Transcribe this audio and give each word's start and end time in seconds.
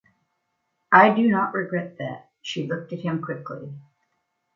“I 0.91 1.13
do 1.13 1.27
not 1.29 1.53
regret 1.53 1.99
that.” 1.99 2.31
She 2.41 2.65
looked 2.65 2.91
at 2.91 3.01
him 3.01 3.21
quickly. 3.21 3.71